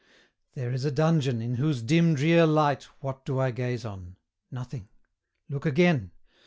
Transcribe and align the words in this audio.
There 0.55 0.71
is 0.71 0.83
a 0.83 0.89
dungeon, 0.89 1.43
in 1.43 1.57
whose 1.57 1.83
dim 1.83 2.15
drear 2.15 2.47
light 2.47 2.85
What 3.01 3.23
do 3.23 3.37
I 3.39 3.51
gaze 3.51 3.85
on? 3.85 4.15
Nothing: 4.49 4.87
Look 5.47 5.67
again! 5.67 6.09